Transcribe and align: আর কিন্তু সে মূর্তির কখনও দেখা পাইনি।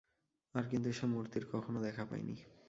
আর 0.55 0.63
কিন্তু 0.63 0.89
সে 0.91 1.05
মূর্তির 1.05 1.45
কখনও 1.51 1.79
দেখা 1.81 2.03
পাইনি। 2.05 2.35